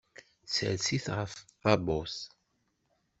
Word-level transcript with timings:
Ssers-it 0.47 1.05
ɣef 1.17 1.31
tdabut. 1.39 2.15